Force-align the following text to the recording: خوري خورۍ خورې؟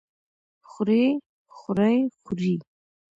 خوري 0.69 1.03
خورۍ 1.57 1.95
خورې؟ 2.23 2.53